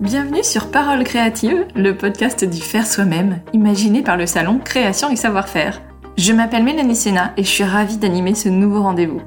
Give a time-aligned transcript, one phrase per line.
[0.00, 5.16] Bienvenue sur Parole créative, le podcast du faire soi-même, imaginé par le salon Création et
[5.16, 5.82] Savoir-faire.
[6.16, 9.20] Je m'appelle Mélanie Sena et je suis ravie d'animer ce nouveau rendez-vous.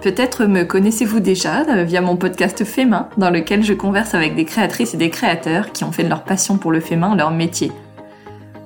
[0.00, 4.36] Peut-être me connaissez-vous déjà euh, via mon podcast Fait main, dans lequel je converse avec
[4.36, 7.16] des créatrices et des créateurs qui ont fait de leur passion pour le fait main
[7.16, 7.72] leur métier.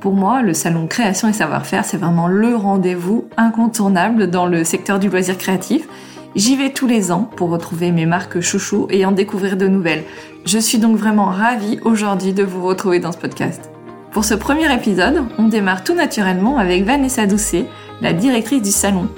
[0.01, 4.99] Pour moi, le salon Création et Savoir-faire, c'est vraiment le rendez-vous incontournable dans le secteur
[4.99, 5.89] du loisir créatif
[6.37, 10.05] J'y vais tous les ans pour retrouver mes marques chouchou et en découvrir de nouvelles.
[10.45, 13.71] Je suis donc vraiment ravie aujourd'hui de vous retrouver dans ce podcast.
[14.13, 17.65] Pour ce premier épisode, on démarre tout naturellement avec Vanessa Doucet,
[18.03, 19.09] la directrice du salon.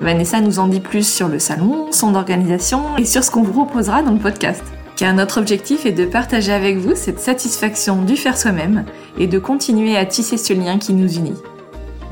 [0.00, 3.64] Vanessa nous en dit plus sur le salon, son organisation et sur ce qu'on vous
[3.64, 4.62] proposera dans le podcast.
[4.94, 8.84] Car notre objectif est de partager avec vous cette satisfaction du faire soi-même
[9.18, 11.34] et de continuer à tisser ce lien qui nous unit.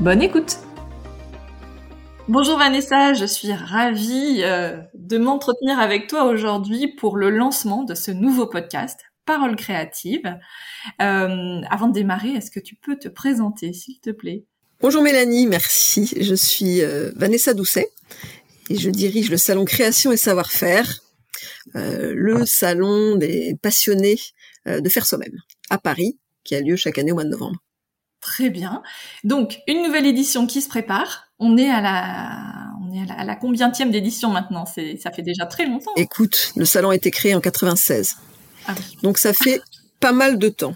[0.01, 0.57] Bonne écoute
[2.29, 7.95] Bonjour Vanessa, je suis ravie euh, de m'entretenir avec toi aujourd'hui pour le lancement de
[7.95, 10.37] ce nouveau podcast, Parole créative.
[11.01, 14.43] Euh, avant de démarrer, est-ce que tu peux te présenter, s'il te plaît?
[14.81, 16.13] Bonjour Mélanie, merci.
[16.19, 17.91] Je suis euh, Vanessa Doucet
[18.69, 20.99] et je dirige le salon Création et Savoir-faire,
[21.73, 24.19] le salon des passionnés
[24.65, 25.37] de faire soi-même
[25.69, 27.59] à Paris, qui a lieu chaque année au mois de novembre.
[28.19, 28.83] Très bien.
[29.23, 31.26] Donc, une nouvelle édition qui se prépare.
[31.39, 34.65] On est à la, on est à la, à la combientième d'édition maintenant.
[34.65, 35.91] C'est, ça fait déjà très longtemps.
[35.95, 38.17] Écoute, le salon a été créé en 96.
[38.67, 39.61] Ah Donc ça fait
[39.99, 40.75] pas mal de temps.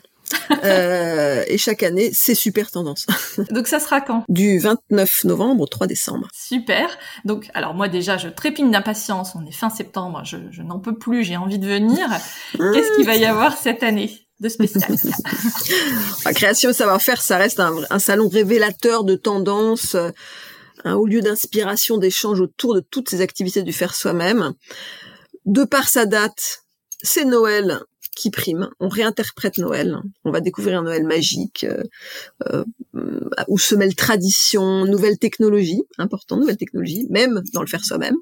[0.63, 3.05] euh, et chaque année, c'est super tendance.
[3.51, 4.23] Donc ça sera quand?
[4.29, 6.27] Du 29 novembre au 3 décembre.
[6.33, 6.87] Super.
[7.25, 9.33] Donc alors moi déjà, je trépigne d'impatience.
[9.35, 12.07] On est fin septembre, je, je n'en peux plus, j'ai envie de venir.
[12.53, 14.83] Qu'est-ce qu'il va y avoir cette année de spécial?
[16.25, 19.97] La création savoir-faire, ça reste un, un, salon révélateur de tendances,
[20.83, 24.53] un haut lieu d'inspiration, d'échange autour de toutes ces activités du faire soi-même.
[25.45, 26.63] De par sa date,
[27.01, 27.81] c'est Noël
[28.15, 28.69] qui prime.
[28.79, 29.97] On réinterprète Noël.
[30.25, 31.83] On va découvrir un Noël magique euh,
[32.47, 38.15] euh, où se mêlent tradition, nouvelles technologies, important, nouvelles technologies, même dans le faire soi-même.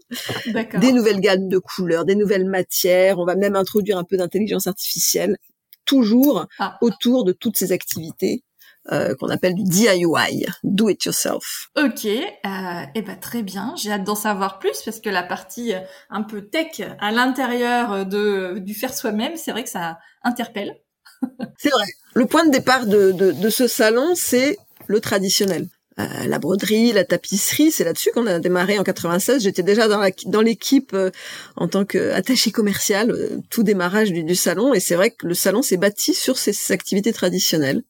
[0.79, 3.19] Des nouvelles gammes de couleurs, des nouvelles matières.
[3.19, 5.37] On va même introduire un peu d'intelligence artificielle
[5.85, 6.77] toujours ah.
[6.81, 8.43] autour de toutes ces activités
[8.91, 11.69] euh, qu'on appelle du DIY, do it yourself.
[11.77, 13.73] Ok, euh, et ben très bien.
[13.77, 15.79] J'ai hâte d'en savoir plus parce que la partie euh,
[16.09, 20.75] un peu tech à l'intérieur de du faire soi-même, c'est vrai que ça interpelle.
[21.57, 21.85] c'est vrai.
[22.13, 24.57] Le point de départ de, de, de ce salon, c'est
[24.87, 25.67] le traditionnel.
[25.99, 29.43] Euh, la broderie, la tapisserie, c'est là-dessus qu'on a démarré en 96.
[29.43, 31.11] J'étais déjà dans, dans l'équipe euh,
[31.57, 35.61] en tant qu'attaché commercial, euh, tout démarrage du, salon, et c'est vrai que le salon
[35.61, 37.83] s'est bâti sur ces, activités traditionnelles.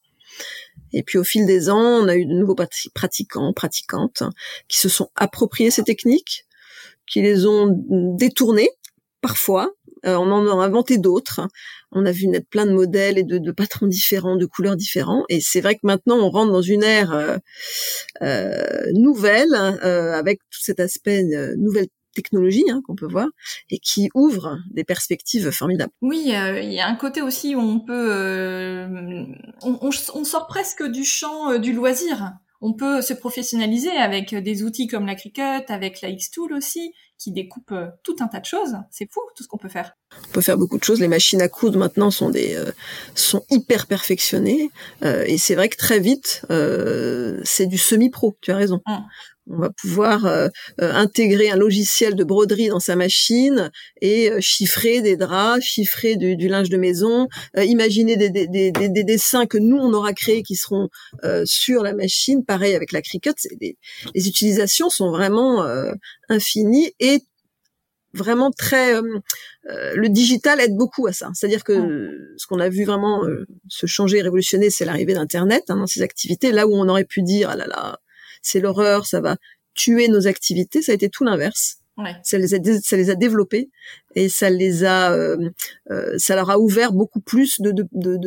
[0.92, 2.56] Et puis au fil des ans, on a eu de nouveaux
[2.94, 4.24] pratiquants, pratiquantes,
[4.68, 6.46] qui se sont appropriés ces techniques,
[7.08, 7.68] qui les ont
[8.18, 8.70] détournées
[9.22, 9.72] parfois.
[10.04, 11.42] on en a inventé d'autres
[11.92, 15.24] on a vu naître plein de modèles et de, patrons différents, de couleurs différents.
[15.30, 17.38] Et c'est vrai que maintenant, on rentre dans une ère euh,
[18.22, 21.24] euh, nouvelle, euh, avec tout cet aspect
[21.58, 21.88] nouvelle
[22.22, 23.28] technologie hein, qu'on peut voir
[23.70, 25.92] et qui ouvre des perspectives formidables.
[26.02, 28.86] Oui, il y a un côté aussi où on peut,
[29.62, 32.34] on, sort presque du champ du loisir.
[32.62, 37.32] On peut se professionnaliser avec des outils comme la Cricut, avec la X-Tool aussi, qui
[37.32, 38.76] découpe euh, tout un tas de choses.
[38.90, 39.96] C'est fou tout ce qu'on peut faire.
[40.30, 41.00] On peut faire beaucoup de choses.
[41.02, 42.72] Les machines à coudre maintenant sont des euh,
[43.14, 44.72] sont hyper perfectionnées
[45.04, 46.42] euh, et c'est vrai que très vite
[47.44, 48.38] c'est du semi-pro.
[48.42, 48.82] Tu as raison.
[48.88, 49.04] Hum
[49.50, 50.48] on va pouvoir euh,
[50.82, 56.16] euh, intégrer un logiciel de broderie dans sa machine et euh, chiffrer des draps, chiffrer
[56.16, 57.28] du, linge de maison,
[57.58, 60.90] imaginer des, des, dessins que nous on aura créés qui seront
[61.46, 62.44] sur la machine.
[62.44, 65.64] Pareil avec la Cricut, les utilisations sont vraiment
[66.30, 67.20] infinies et
[68.14, 69.00] vraiment très
[69.64, 71.30] le digital aide beaucoup à ça.
[71.34, 73.22] C'est-à-dire que ce qu'on a vu vraiment
[73.68, 76.52] se changer, révolutionner, c'est l'arrivée d'Internet hein, dans ces activités.
[76.52, 78.00] Là où on aurait pu dire ah là là
[78.42, 79.38] c'est l'horreur, ça va
[79.74, 80.82] tuer nos activités.
[80.82, 81.80] Ça a été tout l'inverse.
[82.24, 83.70] Ça les a ça les a développés
[84.16, 85.50] et ça les a euh,
[85.92, 87.74] euh, ça leur a ouvert beaucoup plus de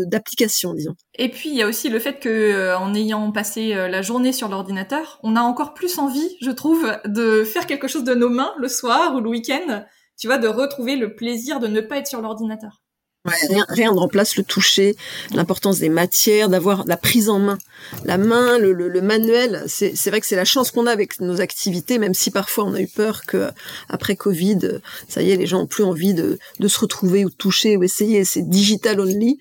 [0.04, 0.94] d'applications disons.
[1.14, 4.32] Et puis il y a aussi le fait que euh, en ayant passé la journée
[4.32, 8.28] sur l'ordinateur, on a encore plus envie, je trouve, de faire quelque chose de nos
[8.28, 9.84] mains le soir ou le week-end.
[10.18, 12.82] Tu vois, de retrouver le plaisir de ne pas être sur l'ordinateur.
[13.24, 14.96] Rien, rien, ne remplace le toucher,
[15.32, 17.58] l'importance des matières, d'avoir la prise en main.
[18.04, 21.40] La main, le, le, manuel, c'est vrai que c'est la chance qu'on a avec nos
[21.40, 23.48] activités, même si parfois on a eu peur que
[23.88, 27.30] après Covid, ça y est, les gens ont plus envie de, de se retrouver ou
[27.30, 29.38] de toucher ou essayer, c'est digital only.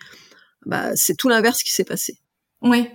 [0.67, 2.20] Bah, c'est tout l'inverse qui s'est passé.
[2.61, 2.87] Oui.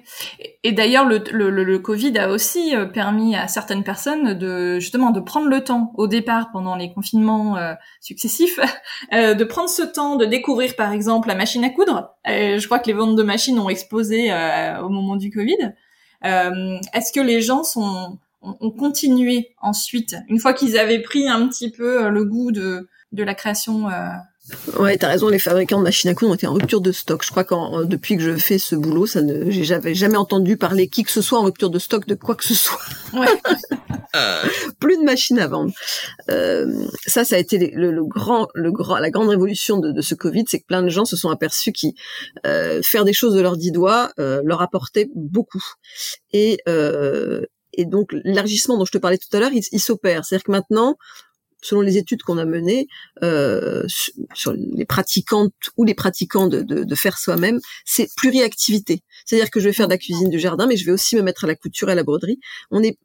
[0.62, 5.10] Et d'ailleurs, le, le, le, Covid a aussi euh, permis à certaines personnes de justement
[5.10, 8.60] de prendre le temps au départ pendant les confinements euh, successifs,
[9.12, 12.14] euh, de prendre ce temps de découvrir par exemple la machine à coudre.
[12.24, 14.32] je crois que les ventes de machines ont explosé
[14.82, 15.72] au moment du Covid.
[16.22, 21.72] Est-ce que les gens sont ont, continué ensuite une fois qu'ils avaient pris un petit
[21.72, 23.88] peu le goût de de la création
[24.78, 25.28] Ouais, t'as raison.
[25.28, 27.24] Les fabricants de machines à coudre ont été en rupture de stock.
[27.24, 30.16] Je crois que euh, depuis que je fais ce boulot, ça ne, j'ai jamais, jamais
[30.16, 32.78] entendu parler qui que ce soit en rupture de stock de quoi que ce soit.
[33.12, 33.26] Ouais.
[34.78, 35.72] Plus de machines à vendre.
[36.30, 40.14] Euh, ça, ça a été le, grand, le grand, la grande révolution de, de ce
[40.14, 41.94] Covid, c'est que plein de gens se sont aperçus qui
[42.46, 45.64] euh, faire des choses de leurs dix doigts euh, leur apportait beaucoup.
[46.32, 50.24] Et euh, et donc l'élargissement dont je te parlais tout à l'heure, il, il s'opère.
[50.24, 50.96] C'est-à-dire que maintenant,
[51.66, 52.86] selon les études qu'on a menées
[53.22, 53.84] euh,
[54.34, 59.02] sur les pratiquantes ou les pratiquants de, faire soi-même, c'est pluriactivité.
[59.24, 61.22] C'est-à-dire que je vais faire de la cuisine du jardin, mais je vais aussi me
[61.22, 62.38] mettre à la couture et à la broderie.
[62.70, 62.98] On est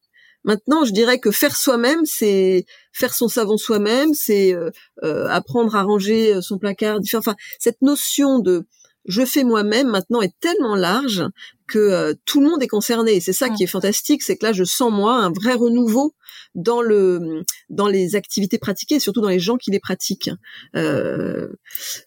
[0.43, 4.71] Maintenant, je dirais que faire soi-même, c'est faire son savon soi-même, c'est euh,
[5.03, 6.97] euh, apprendre à ranger son placard.
[7.13, 8.65] Enfin, cette notion de
[9.05, 11.23] je fais moi-même maintenant est tellement large
[11.71, 13.15] que euh, tout le monde est concerné.
[13.15, 16.13] Et c'est ça qui est fantastique, c'est que là, je sens moi un vrai renouveau
[16.55, 20.31] dans le dans les activités pratiquées, et surtout dans les gens qui les pratiquent.
[20.75, 21.47] Euh,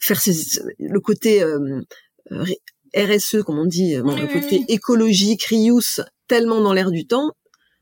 [0.00, 0.20] faire
[0.78, 1.82] le côté euh,
[2.96, 7.32] RSE, comme on dit, le côté écologique, Rius, tellement dans l'air du temps.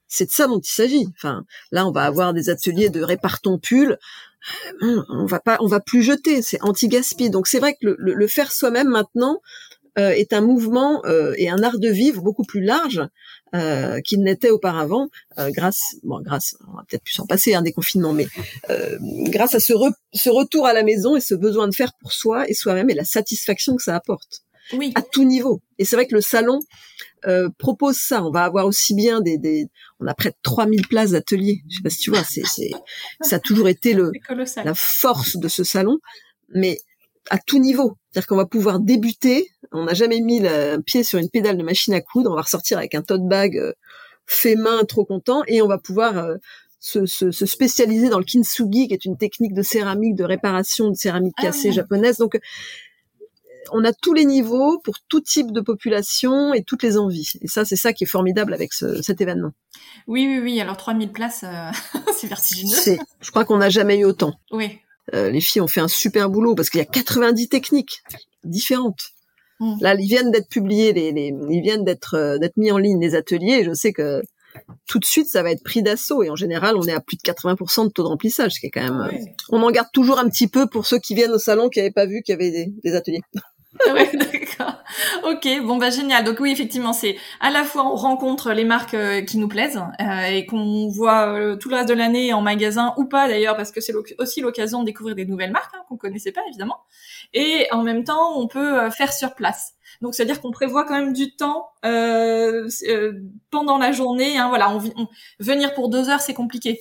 [0.08, 1.06] C'est de ça dont il s'agit.
[1.16, 3.98] Enfin, là, on va avoir des ateliers de répartons pull
[4.80, 7.30] on va pas, on va plus jeter, c'est anti-gaspi.
[7.30, 9.40] Donc c'est vrai que le, faire soi-même maintenant
[9.96, 13.02] est un mouvement euh, et un art de vivre beaucoup plus large
[13.54, 17.62] euh, qu'il n'était auparavant, grâce, bon, grâce, on va peut-être plus s'en passer un hein,
[17.62, 18.26] des confinements, mais
[19.28, 19.74] grâce à ce,
[20.14, 22.94] ce retour à la maison et ce besoin de faire pour soi et soi-même et
[22.94, 24.42] la satisfaction que ça apporte.
[24.72, 24.92] Oui.
[24.94, 25.60] À tout niveau.
[25.78, 26.60] Et c'est vrai que le salon
[27.26, 28.24] euh, propose ça.
[28.24, 29.66] On va avoir aussi bien des, des
[30.00, 31.62] on a près de 3000 places d'atelier.
[31.68, 32.70] Je sais pas si tu vois, c'est, c'est,
[33.20, 34.12] ça a toujours été le,
[34.64, 35.98] la force de ce salon,
[36.54, 36.78] mais
[37.30, 37.96] à tout niveau.
[38.10, 39.48] C'est-à-dire qu'on va pouvoir débuter.
[39.72, 42.30] On n'a jamais mis le pied sur une pédale de machine à coudre.
[42.30, 43.72] On va ressortir avec un tote bag euh,
[44.26, 46.36] fait main, trop content, et on va pouvoir euh,
[46.78, 50.90] se, se, se, spécialiser dans le kintsugi, qui est une technique de céramique, de réparation
[50.90, 52.18] de céramique ah cassée japonaise.
[52.18, 52.38] Donc
[53.70, 57.32] on a tous les niveaux pour tout type de population et toutes les envies.
[57.40, 59.52] Et ça, c'est ça qui est formidable avec cet événement.
[60.06, 60.60] Oui, oui, oui.
[60.60, 61.70] Alors 3000 places, euh,
[62.16, 62.98] c'est vertigineux.
[63.20, 64.34] je crois qu'on n'a jamais eu autant.
[64.50, 64.80] Oui.
[65.14, 68.02] Euh, les filles ont fait un super boulot parce qu'il y a 90 techniques
[68.44, 69.00] différentes.
[69.60, 69.74] Mm.
[69.80, 73.14] Là, ils viennent d'être publiés, les, ils viennent d'être euh, d'être mis en ligne les
[73.14, 73.60] ateliers.
[73.60, 74.22] Et je sais que
[74.86, 76.22] tout de suite, ça va être pris d'assaut.
[76.22, 78.66] Et en général, on est à plus de 80% de taux de remplissage, ce qui
[78.66, 79.26] est quand même.
[79.50, 81.90] On en garde toujours un petit peu pour ceux qui viennent au salon qui n'avaient
[81.90, 83.22] pas vu qu'il y avait des ateliers.
[83.94, 84.74] ouais, d'accord.
[85.24, 86.24] Ok, bon bah génial.
[86.24, 89.80] Donc oui, effectivement, c'est à la fois on rencontre les marques euh, qui nous plaisent
[90.00, 93.56] euh, et qu'on voit euh, tout le reste de l'année en magasin ou pas d'ailleurs,
[93.56, 96.78] parce que c'est aussi l'occasion de découvrir des nouvelles marques hein, qu'on connaissait pas évidemment.
[97.34, 99.74] Et en même temps, on peut faire sur place.
[100.00, 101.70] Donc c'est-à-dire qu'on prévoit quand même du temps
[103.50, 104.38] pendant la journée.
[104.38, 105.08] Hein, voilà, on,
[105.40, 106.80] venir pour deux heures, c'est compliqué.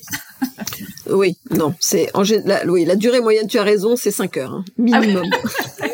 [1.09, 3.47] oui, non, c'est en la, oui, la durée moyenne.
[3.47, 5.29] Tu as raison, c'est cinq heures hein, minimum.
[5.81, 5.85] Ah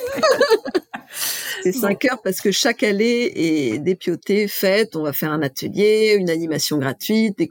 [1.71, 4.95] c'est cinq heures parce que chaque allée est dépiotée, faite.
[4.95, 7.37] On va faire un atelier, une animation gratuite.
[7.37, 7.49] Des...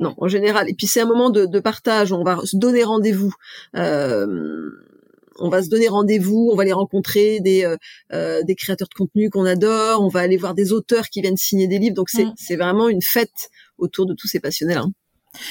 [0.00, 0.68] Non, en général.
[0.68, 2.12] Et puis c'est un moment de, de, partage.
[2.12, 3.32] On va se donner rendez-vous.
[3.76, 4.70] Euh,
[5.38, 7.76] on va se donner rendez-vous, on va aller rencontrer des, euh,
[8.12, 11.36] euh, des créateurs de contenu qu'on adore, on va aller voir des auteurs qui viennent
[11.36, 11.96] signer des livres.
[11.96, 14.82] Donc c'est c'est vraiment une fête autour de tous ces passionnés-là.
[14.82, 14.92] Hein.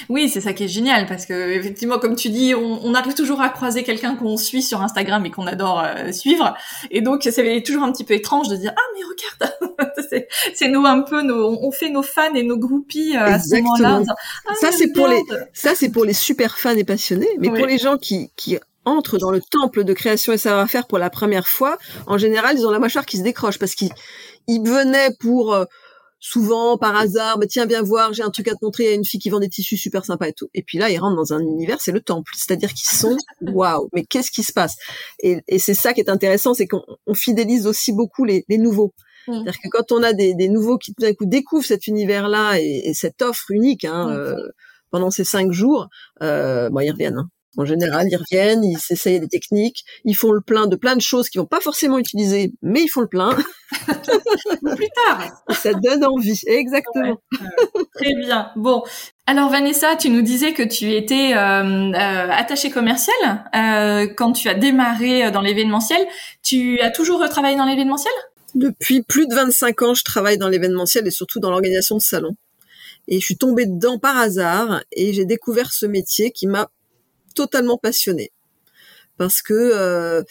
[0.09, 3.41] Oui, c'est ça qui est génial parce que effectivement, comme tu dis, on, arrive toujours
[3.41, 6.55] à croiser quelqu'un qu'on suit sur Instagram et qu'on adore euh, suivre,
[6.91, 10.85] et donc c'est toujours un petit peu étrange de dire ah mais regarde, c'est nous
[10.85, 14.01] un peu, nos, on fait nos fans et nos groupies euh, à ce moment-là.
[14.47, 15.21] Ah, ça c'est pour les,
[15.53, 19.17] ça c'est pour les super fans et passionnés, mais pour les gens qui qui entrent
[19.17, 22.71] dans le temple de création et savoir-faire pour la première fois, en général, ils ont
[22.71, 23.91] la mâchoire qui se décroche parce qu'ils
[24.47, 25.65] ils venaient pour euh,
[26.25, 28.93] souvent par hasard, bah, tiens, viens voir, j'ai un truc à te montrer, il y
[28.93, 30.47] a une fille qui vend des tissus super sympas et tout.
[30.53, 32.31] Et puis là, ils rentrent dans un univers, c'est le temple.
[32.37, 34.75] C'est-à-dire qu'ils sont, waouh, mais qu'est-ce qui se passe?
[35.19, 38.93] Et, c'est ça qui est intéressant, c'est qu'on fidélise aussi beaucoup les, nouveaux.
[39.27, 39.33] Mmh.
[39.33, 42.93] C'est-à-dire que quand on a des, nouveaux qui tout d'un coup découvrent cet univers-là et,
[42.93, 44.11] cette offre unique hein, mmh.
[44.11, 44.47] euh,
[44.91, 45.89] pendant ces cinq jours,
[46.21, 47.17] euh, bon, ils reviennent.
[47.17, 47.29] Hein.
[47.57, 51.01] En général, ils reviennent, ils s'essayent des techniques, ils font le plein de plein de
[51.01, 53.37] choses qu'ils vont pas forcément utiliser, mais ils font le plein.
[54.75, 55.43] Plus tard.
[55.51, 57.17] Ça donne envie, exactement.
[57.95, 58.49] très bien.
[58.55, 58.83] Bon,
[59.27, 64.49] alors Vanessa, tu nous disais que tu étais euh, euh, attachée commerciale euh, quand tu
[64.49, 66.01] as démarré dans l'événementiel.
[66.41, 68.13] Tu as toujours travaillé dans l'événementiel?
[68.55, 72.35] Depuis plus de 25 ans, je travaille dans l'événementiel et surtout dans l'organisation de salons.
[73.07, 76.69] Et je suis tombée dedans par hasard et j'ai découvert ce métier qui m'a
[77.33, 78.31] totalement passionnée.
[79.17, 80.23] Parce que euh,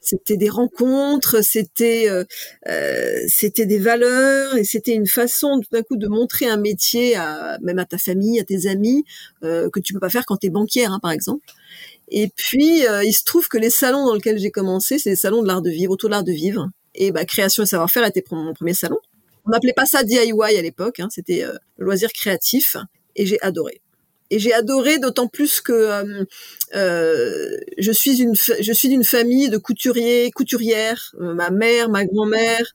[0.00, 2.24] c'était des rencontres, c'était euh,
[2.68, 7.14] euh, c'était des valeurs et c'était une façon tout d'un coup de montrer un métier
[7.14, 9.04] à même à ta famille, à tes amis
[9.42, 11.46] que tu peux pas faire quand tu es banquière hein, par exemple.
[12.08, 15.42] Et puis il se trouve que les salons dans lesquels j'ai commencé, c'est les salons
[15.42, 16.68] de l'art de vivre, autour de l'art de vivre.
[16.96, 18.98] Et bah, création et savoir-faire était mon premier salon.
[19.46, 22.76] On n'appelait pas ça DIY à l'époque, hein, c'était euh, loisir créatif,
[23.14, 23.82] et j'ai adoré.
[24.34, 26.24] Et j'ai adoré d'autant plus que euh,
[26.74, 31.14] euh je suis une je suis d'une famille de couturiers, couturières.
[31.20, 32.74] Euh, ma mère, ma grand-mère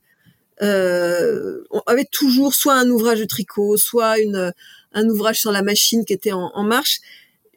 [0.62, 4.54] euh, avait toujours soit un ouvrage de tricot, soit une
[4.94, 7.00] un ouvrage sur la machine qui était en, en marche.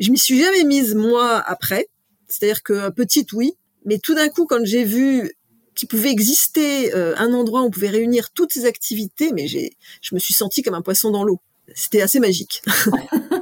[0.00, 1.86] Je m'y suis jamais mise moi après.
[2.26, 3.52] C'est-à-dire que petite oui,
[3.84, 5.32] mais tout d'un coup quand j'ai vu
[5.76, 10.16] qu'il pouvait exister un endroit où on pouvait réunir toutes ces activités, mais j'ai, je
[10.16, 11.40] me suis sentie comme un poisson dans l'eau.
[11.72, 12.62] C'était assez magique.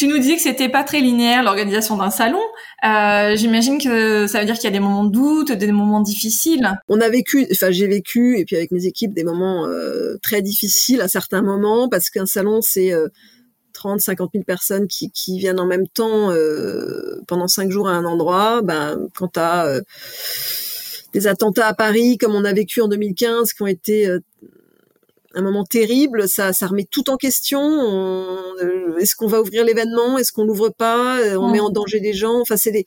[0.00, 2.40] tu nous disais que c'était pas très linéaire l'organisation d'un salon.
[2.86, 6.00] Euh, j'imagine que ça veut dire qu'il y a des moments de doute, des moments
[6.00, 6.72] difficiles.
[6.88, 10.40] On a vécu, enfin j'ai vécu et puis avec mes équipes des moments euh, très
[10.40, 12.94] difficiles à certains moments parce qu'un salon c'est
[13.74, 16.32] 30, 50 000 personnes qui, qui viennent en même temps
[17.28, 18.62] pendant cinq jours à un endroit.
[18.62, 19.80] Ben quand t'as
[21.12, 24.20] des attentats à Paris comme on a vécu en 2015 qui ont été euh,
[25.34, 27.60] un moment terrible, ça, ça remet tout en question.
[27.60, 32.00] Euh, est-ce qu'on va ouvrir l'événement Est-ce qu'on l'ouvre pas euh, On met en danger
[32.00, 32.40] des gens.
[32.40, 32.86] Enfin, c'est des...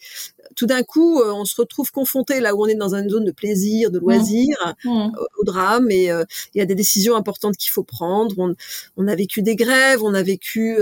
[0.56, 3.32] tout d'un coup, on se retrouve confronté là où on est dans une zone de
[3.32, 5.90] plaisir, de loisir, au, drame.
[5.92, 8.36] Et il y a des décisions importantes qu'il faut prendre.
[8.38, 8.56] On,
[8.98, 10.78] on, a vécu des grèves, on a vécu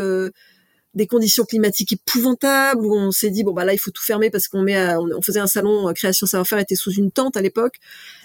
[0.94, 4.30] des conditions climatiques épouvantables où on s'est dit bon bah là il faut tout fermer
[4.30, 7.42] parce qu'on met on, faisait un salon euh, création savoir-faire était sous une tente à
[7.42, 7.76] l'époque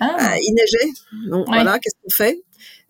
[0.00, 0.34] ah.
[0.34, 0.92] euh, il neigeait
[1.28, 2.42] donc voilà qu'est-ce qu'on fait?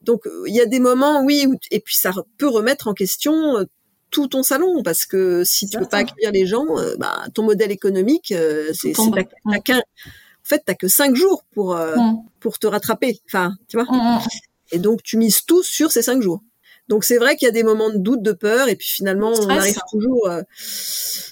[0.07, 3.67] Donc euh, il y a des moments oui et puis ça peut remettre en question
[4.11, 6.65] tout ton salon parce que si tu peux pas accueillir les gens
[6.99, 8.33] bah ton modèle économique
[8.73, 8.93] c'est
[9.51, 9.83] t'as qu'un en
[10.45, 11.79] fait t'as que cinq jours pour
[12.41, 13.87] pour te rattraper enfin tu vois
[14.73, 16.41] et donc tu mises tout sur ces cinq jours
[16.89, 19.33] donc c'est vrai qu'il y a des moments de doute, de peur, et puis finalement
[19.33, 20.43] on arrive toujours, euh,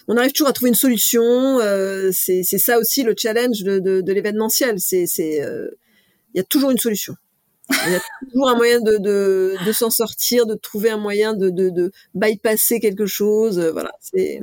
[0.09, 1.23] on arrive toujours à trouver une solution.
[1.23, 4.81] Euh, c'est ça aussi le challenge de, de, de l'événementiel.
[4.81, 5.69] C'est c'est euh,
[6.35, 7.15] il y a toujours une solution.
[7.71, 11.35] Il y a toujours un moyen de, de, de s'en sortir, de trouver un moyen
[11.35, 13.59] de, de, de bypasser quelque chose.
[13.73, 14.41] Voilà, c'est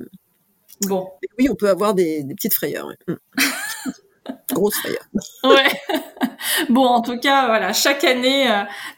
[0.88, 1.10] bon.
[1.40, 2.88] oui, on peut avoir des, des petites frayeurs.
[2.88, 2.98] Ouais.
[3.08, 3.16] Mm.
[4.54, 5.04] Grosse frayeur.
[5.44, 5.72] ouais.
[6.70, 8.48] bon, en tout cas, voilà, chaque année,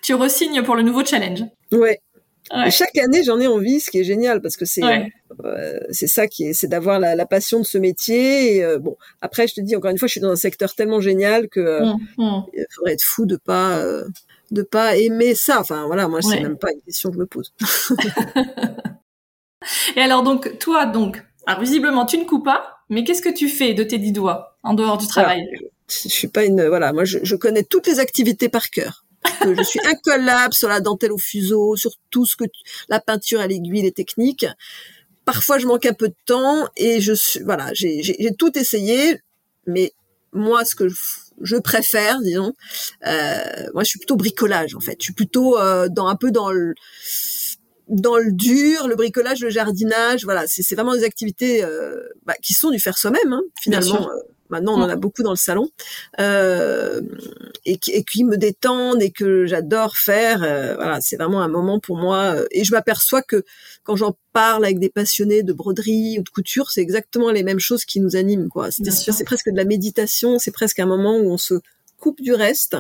[0.01, 1.43] tu resignes pour le nouveau challenge.
[1.71, 1.99] Ouais.
[2.69, 4.83] Chaque année, j'en ai envie, ce qui est génial parce que c'est
[5.43, 8.57] euh, c'est ça qui est, c'est d'avoir la, la, passion de ce métier.
[8.57, 10.75] Et, euh, bon, après, je te dis encore une fois, je suis dans un secteur
[10.75, 12.43] tellement génial que euh, mmh, mmh.
[12.53, 13.83] il faudrait être fou de pas
[14.51, 15.59] de pas aimer ça.
[15.59, 17.53] Enfin voilà, moi c'est même pas une question que je me pose.
[19.95, 23.49] et alors donc toi donc, alors, visiblement tu ne coupes pas, mais qu'est-ce que tu
[23.49, 25.43] fais de tes dix doigts en dehors du travail?
[25.89, 29.02] Je suis pas une voilà, moi je, je connais toutes les activités par cœur
[29.41, 32.45] je suis incollable sur la dentelle au fuseau, sur tout ce que
[32.89, 34.45] la peinture à l'aiguille, les techniques.
[35.25, 39.19] Parfois, je manque un peu de temps et je suis, voilà, j'ai tout essayé,
[39.65, 39.93] mais
[40.33, 40.87] moi, ce que
[41.41, 42.53] je, préfère, disons,
[43.07, 44.97] euh, moi, je suis plutôt bricolage en fait.
[44.99, 46.73] Je suis plutôt euh, dans un peu dans le
[47.89, 52.53] dans le dur, le bricolage, le jardinage, voilà, c'est vraiment des activités euh, bah, qui
[52.53, 54.09] sont du faire soi-même hein, finalement.
[54.53, 55.69] Maintenant, on en a beaucoup dans le salon
[56.19, 57.01] euh,
[57.65, 60.43] et, qui, et qui me détendent et que j'adore faire.
[60.43, 62.35] Euh, voilà, c'est vraiment un moment pour moi.
[62.35, 63.43] Euh, et je m'aperçois que
[63.83, 67.59] quand j'en parle avec des passionnés de broderie ou de couture, c'est exactement les mêmes
[67.59, 68.47] choses qui nous animent.
[68.47, 68.69] Quoi.
[68.71, 70.37] C'est presque de la méditation.
[70.37, 71.55] C'est presque un moment où on se
[71.99, 72.77] coupe du reste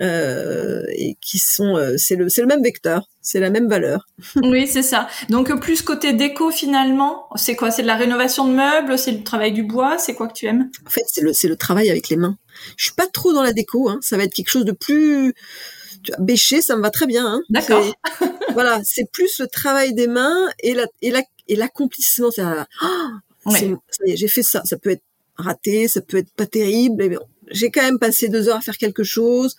[0.00, 4.06] euh, et qui sont euh, c'est le c'est le même vecteur, c'est la même valeur.
[4.36, 5.08] oui, c'est ça.
[5.30, 7.70] Donc plus côté déco finalement, c'est quoi?
[7.70, 10.46] C'est de la rénovation de meubles, c'est du travail du bois, c'est quoi que tu
[10.46, 10.70] aimes?
[10.86, 12.36] En fait, c'est le c'est le travail avec les mains.
[12.76, 13.98] Je suis pas trop dans la déco, hein.
[14.02, 15.34] ça va être quelque chose de plus
[16.18, 17.26] bêché, ça me va très bien.
[17.26, 17.40] Hein.
[17.48, 17.84] D'accord.
[18.52, 22.30] voilà, c'est plus le travail des mains et la et la et l'accomplissement.
[22.30, 22.42] C'est,
[22.82, 24.60] oh, j'ai fait ça.
[24.64, 25.04] Ça peut être
[25.36, 26.96] raté, ça peut être pas terrible.
[26.98, 27.16] Mais
[27.50, 29.56] j'ai quand même passé deux heures à faire quelque chose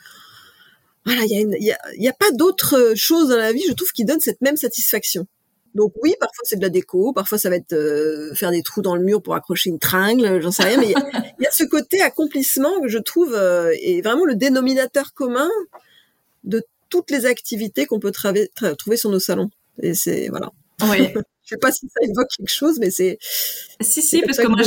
[1.07, 3.53] voilà, il y a, une, y, a, y a pas d'autre euh, chose dans la
[3.53, 5.25] vie, je trouve, qui donne cette même satisfaction.
[5.73, 8.81] Donc oui, parfois c'est de la déco, parfois ça va être euh, faire des trous
[8.81, 10.93] dans le mur pour accrocher une tringle, j'en sais rien, mais il y,
[11.43, 15.49] y, a ce côté accomplissement que je trouve euh, est vraiment le dénominateur commun
[16.43, 19.49] de toutes les activités qu'on peut trouver sur nos salons.
[19.81, 20.51] Et c'est voilà.
[20.89, 21.07] Oui.
[21.43, 23.17] je sais pas si ça évoque quelque chose, mais c'est.
[23.79, 24.61] Si si, parce que moi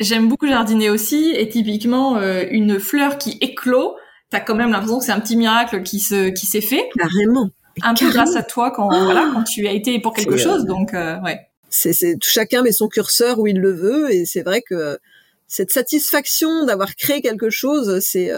[0.00, 3.96] j'aime beaucoup jardiner aussi, et typiquement une fleur qui éclot
[4.34, 6.88] t'as quand même l'impression que c'est un petit miracle qui se qui s'est fait.
[6.98, 7.50] Carrément.
[7.82, 10.64] Un peu grâce à toi quand voilà quand tu as été pour quelque chose.
[10.64, 11.40] Donc ouais.
[11.70, 14.98] C'est c'est chacun met son curseur où il le veut et c'est vrai que
[15.46, 18.30] cette satisfaction d'avoir créé quelque chose, c'est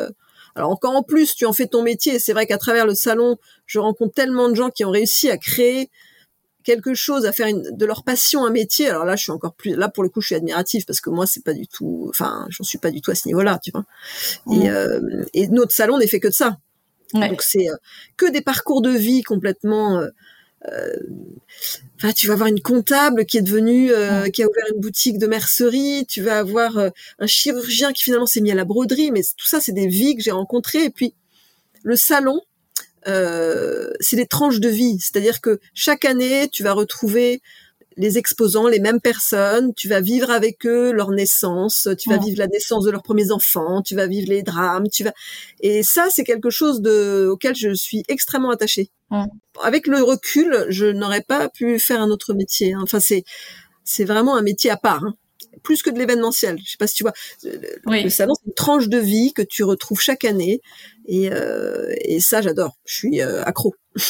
[0.55, 2.19] alors encore en plus, tu en fais ton métier.
[2.19, 3.37] C'est vrai qu'à travers le salon,
[3.67, 5.91] je rencontre tellement de gens qui ont réussi à créer
[6.67, 8.91] quelque chose, à faire de leur passion un métier.
[8.91, 11.11] Alors là, je suis encore plus là pour le coup, je suis admirative parce que
[11.11, 12.07] moi, c'est pas du tout.
[12.11, 13.85] Enfin, j'en suis pas du tout à ce niveau-là, tu vois.
[14.53, 16.59] Et, euh, et notre salon n'est fait que de ça.
[17.15, 17.77] Donc c'est euh,
[18.17, 20.09] que des parcours de vie complètement euh,
[20.69, 20.97] euh,
[21.97, 25.19] enfin, tu vas avoir une comptable qui est devenue, euh, qui a ouvert une boutique
[25.19, 26.07] de mercerie.
[26.09, 29.11] Tu vas avoir euh, un chirurgien qui finalement s'est mis à la broderie.
[29.13, 30.85] Mais tout ça, c'est des vies que j'ai rencontrées.
[30.85, 31.15] Et puis
[31.83, 32.41] le salon,
[33.07, 34.99] c'est des tranches de vie.
[35.01, 37.41] C'est-à-dire que chaque année, tu vas retrouver
[37.97, 42.39] les exposants, les mêmes personnes, tu vas vivre avec eux leur naissance, tu vas vivre
[42.39, 45.13] la naissance de leurs premiers enfants, tu vas vivre les drames, tu vas
[45.61, 48.91] et ça c'est quelque chose de auquel je suis extrêmement attachée.
[49.63, 52.75] Avec le recul, je n'aurais pas pu faire un autre métier.
[52.75, 52.81] Hein.
[52.83, 53.25] Enfin c'est
[53.85, 55.05] c'est vraiment un métier à part.
[55.05, 55.15] Hein.
[55.67, 56.61] Plus que de l'événementiel.
[56.65, 57.13] Je sais pas si tu vois.
[57.43, 60.61] Le salon, c'est une tranche de vie que tu retrouves chaque année.
[61.07, 62.77] Et, euh, et ça, j'adore.
[62.85, 63.75] Je suis euh, accro.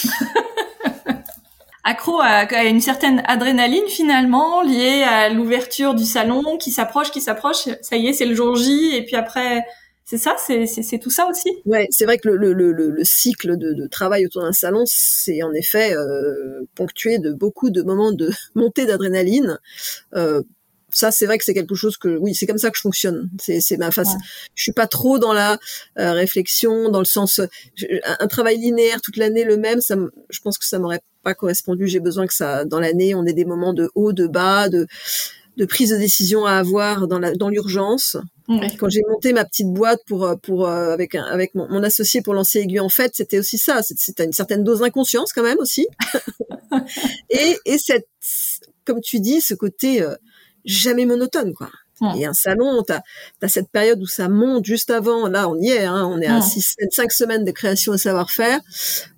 [1.83, 7.71] accro à, une certaine adrénaline finalement liée à l'ouverture du salon qui s'approche, qui s'approche.
[7.81, 9.65] Ça y est, c'est le jour J et puis après,
[10.09, 11.51] c'est ça, c'est tout ça aussi.
[11.65, 14.85] Ouais, c'est vrai que le, le, le, le cycle de, de, travail autour d'un salon,
[14.87, 19.59] c'est en effet euh, ponctué de beaucoup de moments de montée d'adrénaline.
[20.15, 20.43] Euh,
[20.91, 23.29] ça c'est vrai que c'est quelque chose que oui c'est comme ça que je fonctionne.
[23.41, 24.15] C'est c'est ma face.
[24.55, 25.59] Je suis pas trop dans la
[25.99, 29.97] euh, réflexion dans le sens un, travail linéaire toute l'année le même ça
[30.31, 31.89] je pense que ça m'aurait pas correspondu.
[31.89, 34.87] J'ai besoin que ça dans l'année on ait des moments de haut de bas de
[35.57, 38.17] de prise de décision à avoir dans la dans l'urgence.
[38.79, 42.23] Quand j'ai monté ma petite boîte pour pour euh, avec un, avec mon, mon, associé
[42.23, 43.83] pour lancer Aiguille en fait c'était aussi ça.
[43.83, 45.89] C'était une certaine dose d'inconscience quand même aussi.
[47.31, 48.07] Et et cette
[48.85, 50.15] comme tu dis ce côté euh,
[50.67, 51.71] jamais monotone, quoi.
[52.17, 55.71] Et un salon, tu as, cette période où ça monte juste avant, là on y
[55.71, 58.61] est, hein, on est à 6, 5 semaines de création et savoir-faire,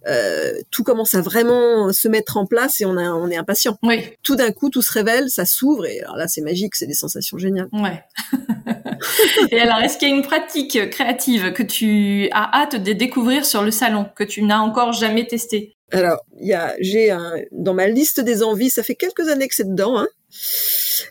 [0.06, 3.76] euh, tout commence à vraiment se mettre en place et on, a, on est impatient.
[3.82, 4.04] Oui.
[4.22, 6.94] Tout d'un coup, tout se révèle, ça s'ouvre et alors là c'est magique, c'est des
[6.94, 7.68] sensations géniales.
[7.72, 8.04] Ouais.
[9.50, 13.44] et alors, est-ce qu'il y a une pratique créative que tu as hâte de découvrir
[13.44, 17.16] sur le salon, que tu n'as encore jamais testé Alors, il y a, j'ai
[17.50, 20.06] dans ma liste des envies, ça fait quelques années que c'est dedans, hein,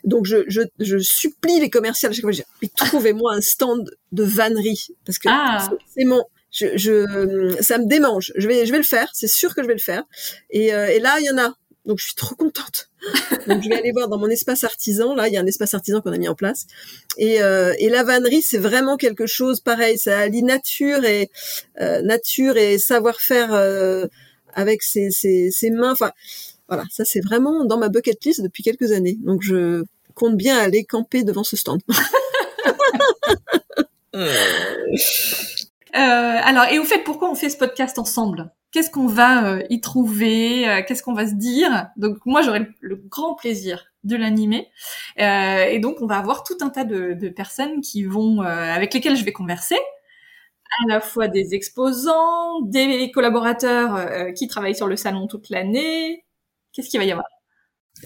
[0.04, 1.70] donc je, je, je supplie les
[2.22, 5.70] fois, je dis, trouvez-moi un stand de vannerie parce que ah.
[5.96, 8.32] c'est mon je, je, ça me démange.
[8.36, 9.10] Je vais, je vais le faire.
[9.14, 10.04] C'est sûr que je vais le faire.
[10.50, 11.54] Et, euh, et là, il y en a.
[11.86, 12.90] Donc, je suis trop contente.
[13.48, 15.16] Donc, je vais aller voir dans mon espace artisan.
[15.16, 16.66] Là, il y a un espace artisan qu'on a mis en place.
[17.18, 19.98] Et, euh, et la vannerie, c'est vraiment quelque chose pareil.
[19.98, 21.30] Ça allie nature et
[21.80, 24.06] euh, nature et savoir-faire euh,
[24.54, 25.92] avec ses, ses, ses mains.
[25.92, 26.12] Enfin,
[26.68, 29.18] voilà, ça c'est vraiment dans ma bucket list depuis quelques années.
[29.22, 29.84] Donc je
[30.16, 31.82] compte bien aller camper devant ce stand.
[35.96, 38.52] Euh, alors, et au fait, pourquoi on fait ce podcast ensemble?
[38.72, 40.70] Qu'est-ce qu'on va euh, y trouver?
[40.70, 41.88] Euh, Qu'est-ce qu'on va se dire?
[41.98, 44.70] Donc, moi, j'aurai le, grand plaisir de l'animer.
[45.18, 49.18] et donc, on va avoir tout un tas de, de personnes qui vont, avec lesquelles
[49.18, 49.78] je vais converser,
[50.86, 56.24] à la fois des exposants, des collaborateurs qui travaillent sur le salon toute l'année,
[56.78, 57.26] Qu'est-ce qu'il va y avoir?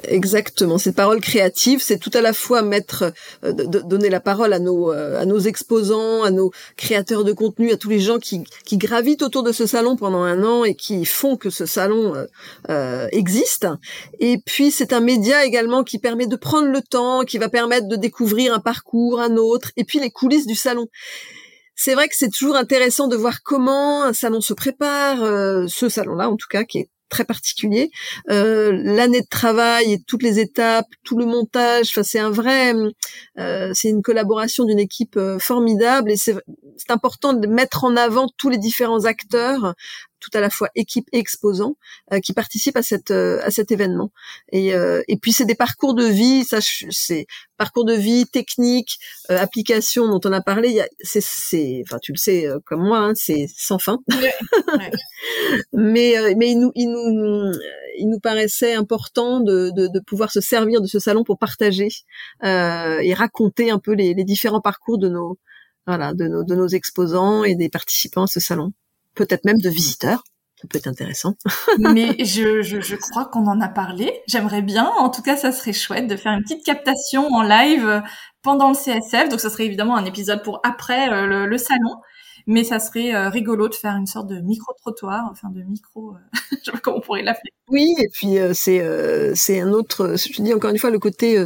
[0.03, 3.11] Exactement, cette parole créative, c'est tout à la fois mettre,
[3.43, 7.73] euh, donner la parole à nos, euh, à nos exposants, à nos créateurs de contenu,
[7.73, 10.75] à tous les gens qui, qui gravitent autour de ce salon pendant un an et
[10.75, 12.13] qui font que ce salon
[12.69, 13.67] euh, existe.
[14.21, 17.89] Et puis c'est un média également qui permet de prendre le temps, qui va permettre
[17.89, 20.87] de découvrir un parcours, un autre, et puis les coulisses du salon.
[21.75, 25.17] C'est vrai que c'est toujours intéressant de voir comment un salon se prépare,
[25.67, 27.91] ce salon-là en tout cas, qui est très particulier.
[28.31, 32.73] Euh, L'année de travail et toutes les étapes, tout le montage, enfin c'est un vrai,
[33.37, 36.35] euh, c'est une collaboration d'une équipe euh, formidable et c'est
[36.89, 39.75] important de mettre en avant tous les différents acteurs
[40.21, 41.75] tout à la fois équipe et exposants
[42.13, 44.11] euh, qui participent à cette euh, à cet événement.
[44.51, 47.25] Et, euh, et puis c'est des parcours de vie, ça c'est
[47.57, 48.97] parcours de vie, technique,
[49.29, 50.85] application dont on a parlé.
[51.01, 53.99] C'est c'est enfin tu le sais comme moi, hein, c'est sans fin.
[55.73, 57.51] mais mais il nous il nous
[57.97, 61.89] il nous paraissait important de, de, de, pouvoir se servir de ce salon pour partager
[62.43, 65.37] et raconter un peu les, les différents parcours de nos
[65.87, 68.71] voilà de nos de nos exposants et des participants à ce salon
[69.15, 70.23] peut-être même de visiteurs.
[70.61, 71.33] Ça peut être intéressant.
[71.79, 74.21] Mais je, je, je crois qu'on en a parlé.
[74.27, 74.85] J'aimerais bien.
[74.99, 78.03] En tout cas, ça serait chouette de faire une petite captation en live
[78.43, 79.29] pendant le CSF.
[79.29, 81.95] Donc, ça serait évidemment un épisode pour après euh, le, le, salon.
[82.45, 86.15] mais ça serait rigolo de faire une sorte de micro-trottoir, enfin de micro,
[86.51, 87.51] je sais pas comment on pourrait l'appeler.
[87.67, 91.43] Oui, et puis c'est c'est un autre, je dis encore une fois, le côté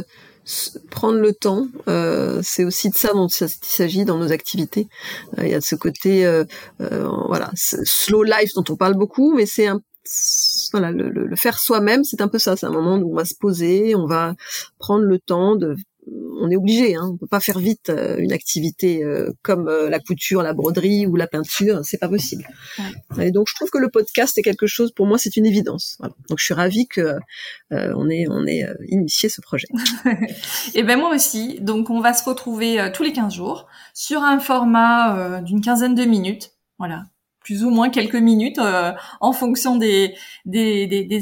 [0.90, 4.88] prendre le temps, euh, c'est aussi de ça dont il s'agit dans nos activités.
[5.38, 6.44] Euh, il y a ce côté, euh,
[6.78, 9.80] voilà, slow life dont on parle beaucoup, mais c'est un
[10.70, 12.56] voilà, le, le faire soi-même, c'est un peu ça.
[12.56, 14.34] C'est un moment où on va se poser, on va
[14.78, 15.74] prendre le temps de
[16.40, 19.88] on est obligé, hein, on peut pas faire vite euh, une activité euh, comme euh,
[19.88, 22.46] la couture, la broderie ou la peinture, c'est pas possible.
[23.20, 25.98] Et donc je trouve que le podcast est quelque chose, pour moi, c'est une évidence.
[26.28, 27.16] Donc je suis ravie que
[27.70, 29.68] on ait on ait initié ce projet.
[30.74, 31.58] Et ben moi aussi.
[31.60, 36.04] Donc on va se retrouver tous les 15 jours sur un format d'une quinzaine de
[36.04, 36.52] minutes.
[36.78, 37.04] Voilà,
[37.46, 40.16] plus ou moins quelques minutes euh, en fonction des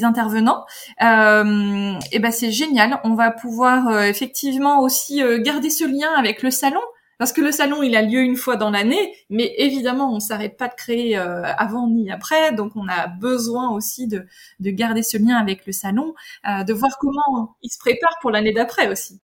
[0.04, 0.64] intervenants.
[1.02, 2.98] Euh, et ben c'est génial.
[3.04, 6.80] On va pouvoir euh, effectivement aussi euh, garder ce lien avec le salon.
[7.18, 10.56] Parce que le salon, il a lieu une fois dans l'année, mais évidemment, on s'arrête
[10.56, 14.26] pas de créer avant ni après, donc on a besoin aussi de,
[14.58, 18.52] de garder ce lien avec le salon, de voir comment il se prépare pour l'année
[18.52, 19.20] d'après aussi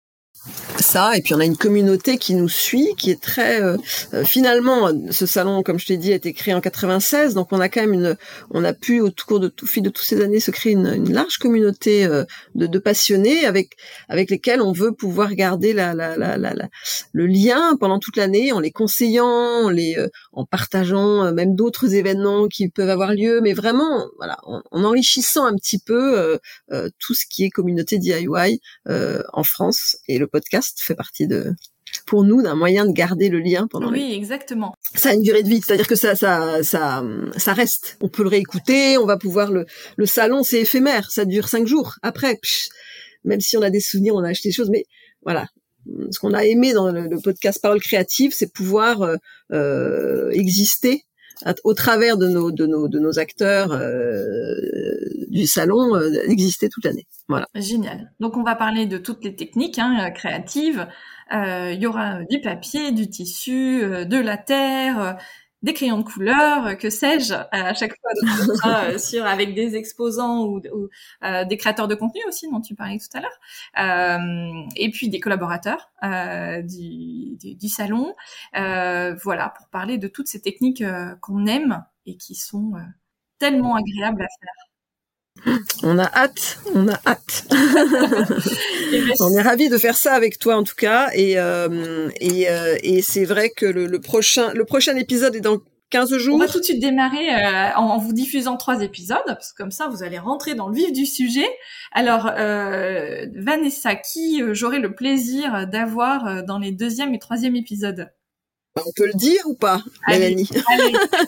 [0.80, 3.78] ça et puis on a une communauté qui nous suit qui est très euh,
[4.14, 7.60] euh, finalement ce salon comme je t'ai dit a été créé en 96 donc on
[7.60, 8.18] a quand même une
[8.52, 11.12] on a pu au cours de tout fil de toutes ces années se créer une,
[11.12, 12.24] large communauté euh,
[12.56, 13.72] de, passionnés avec
[14.10, 16.54] avec lesquels on veut pouvoir garder la, la, la, la
[17.14, 19.98] le lien pendant toute l'année en les conseillant en les
[20.36, 25.46] en partageant même d'autres événements qui peuvent avoir lieu mais vraiment voilà en, en enrichissant
[25.46, 26.40] un petit peu
[27.00, 29.98] tout ce qui est communauté DIY en France.
[30.08, 31.54] Et le podcast fait partie de
[32.06, 34.76] pour nous d'un moyen de garder le lien pendant oui exactement.
[34.96, 37.04] Ça a une durée de vie c'est-à-dire que ça ça ça
[37.38, 37.98] ça reste.
[38.02, 41.68] On peut le réécouter on va pouvoir le le salon c'est éphémère ça dure cinq
[41.68, 41.96] jours.
[42.02, 42.40] Après
[43.24, 44.86] même si on a des souvenirs on a acheté des choses mais
[45.24, 45.48] voilà
[46.12, 49.16] ce qu'on a aimé dans le, podcast Parole créative c'est pouvoir euh,
[49.52, 51.06] euh exister
[51.64, 54.56] au travers de nos de nos de nos acteurs euh,
[55.28, 57.06] du salon euh, exister toute l'année.
[57.28, 57.48] Voilà.
[57.56, 58.12] Génial.
[58.20, 60.88] Donc on va parler de toutes les techniques hein, créatives.
[61.34, 65.18] Euh, il y aura du papier, du tissu, de la terre,
[65.66, 68.12] des crayons de couleur, que sais-je, à chaque fois
[68.92, 70.62] euh, sur avec des exposants ou,
[71.24, 73.40] euh, des créateurs de contenu aussi dont tu parlais tout à l'heure,
[73.80, 75.92] euh, et puis des collaborateurs
[76.64, 78.14] du, du, du, salon,
[78.54, 80.84] voilà, pour parler de toutes ces techniques
[81.22, 82.74] qu'on aime et qui sont
[83.40, 84.75] tellement agréables à faire.
[85.84, 87.46] On a hâte, on a hâte.
[89.20, 92.78] on est ravis de faire ça avec toi en tout cas, et euh, et, euh,
[92.82, 95.60] et c'est vrai que le, le, prochain le prochain épisode est dans
[95.92, 96.36] 15 jours.
[96.36, 99.58] On va tout de suite démarrer euh, en, en, vous diffusant trois épisodes, parce que
[99.62, 101.48] comme ça vous allez rentrer dans le vif du sujet.
[101.92, 108.10] Alors euh, Vanessa, qui j'aurai le plaisir d'avoir dans les deuxième et troisième épisodes?
[108.84, 110.50] On peut le dire ou pas, Mélanie?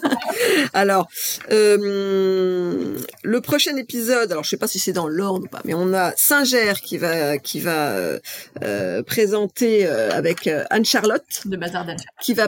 [0.74, 1.08] Alors,
[1.52, 5.74] euh, le prochain épisode, alors je sais pas si c'est dans l'ordre ou pas, mais
[5.74, 8.20] on a Singer qui va qui va
[8.64, 12.48] euh, présenter euh, avec Anne Charlotte de Bazar d'Anne qui va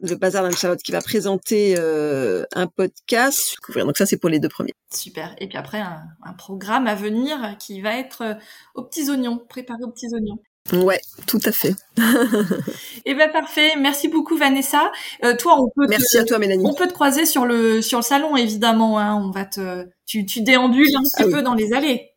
[0.00, 3.56] le Bazar d'Anne Charlotte qui va présenter un podcast.
[3.74, 4.74] Donc ça c'est pour les deux premiers.
[4.92, 5.34] Super.
[5.38, 8.36] Et puis après un, un programme à venir qui va être
[8.74, 10.38] aux petits oignons, préparé aux petits oignons.
[10.72, 11.74] Ouais, tout à fait.
[13.10, 13.72] Eh ben parfait.
[13.78, 14.92] Merci beaucoup Vanessa.
[15.24, 15.86] Euh, toi, on peut.
[15.88, 16.62] Merci à toi Mélanie.
[16.66, 18.98] On peut te croiser sur le sur le salon évidemment.
[18.98, 19.18] Hein.
[19.24, 19.86] On va te.
[20.04, 22.10] Tu tu déambules un petit ah peu dans les allées.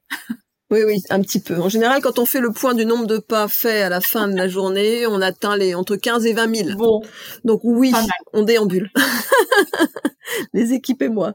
[0.69, 1.59] Oui, oui, un petit peu.
[1.59, 4.29] En général, quand on fait le point du nombre de pas faits à la fin
[4.29, 6.77] de la journée, on atteint les entre 15 et 20 000.
[6.77, 7.01] Bon.
[7.43, 7.93] Donc oui,
[8.33, 8.89] on déambule.
[10.53, 11.33] les équipes et moi.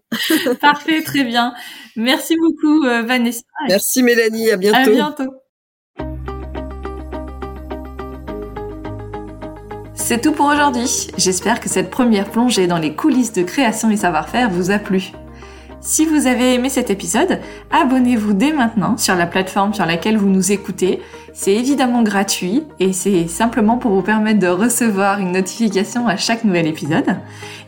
[0.61, 1.55] Parfait, très bien.
[1.97, 3.43] Merci beaucoup euh, Vanessa.
[3.69, 4.91] Merci Mélanie, à bientôt.
[4.91, 5.35] À bientôt.
[10.09, 11.09] C'est tout pour aujourd'hui.
[11.19, 15.11] J'espère que cette première plongée dans les coulisses de création et savoir-faire vous a plu.
[15.81, 17.41] Si vous avez aimé cet épisode,
[17.73, 21.01] abonnez-vous dès maintenant sur la plateforme sur laquelle vous nous écoutez.
[21.35, 26.45] C'est évidemment gratuit et c'est simplement pour vous permettre de recevoir une notification à chaque
[26.45, 27.17] nouvel épisode.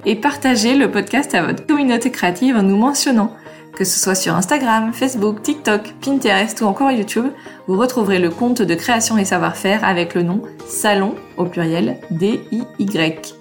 [0.06, 3.32] Et partagez le podcast à votre communauté créative en nous mentionnant
[3.78, 7.28] que ce soit sur Instagram, Facebook, TikTok, Pinterest ou encore YouTube,
[7.68, 13.36] vous retrouverez le compte de création et savoir-faire avec le nom Salon au pluriel D-I-Y.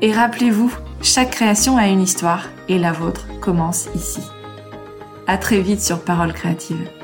[0.00, 4.22] Et rappelez-vous, chaque création a une histoire et la vôtre commence ici.
[5.28, 7.01] À très vite sur Parole créative.